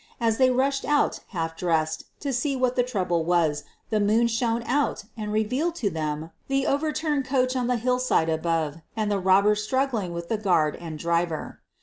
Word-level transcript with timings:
As 0.19 0.39
they 0.39 0.49
rushed 0.49 0.83
out 0.83 1.19
half 1.27 1.55
dressed 1.55 2.05
to 2.21 2.33
see 2.33 2.55
what 2.55 2.75
the 2.75 2.81
trouble 2.81 3.23
was 3.23 3.65
the 3.91 3.99
moon 3.99 4.25
shone 4.25 4.63
out 4.63 5.05
and 5.15 5.31
revealed 5.31 5.75
to 5.75 5.91
them 5.91 6.31
the 6.47 6.65
overturned 6.65 7.25
coach 7.25 7.55
on 7.55 7.67
the 7.67 7.77
hillside 7.77 8.27
above 8.27 8.77
and 8.95 9.11
the 9.11 9.19
robbers 9.19 9.63
struggling 9.63 10.11
with 10.11 10.27
the 10.27 10.39
guard 10.39 10.75
and 10.75 10.97
driver. 10.97 11.61